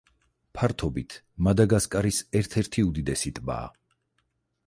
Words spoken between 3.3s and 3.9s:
ტბაა.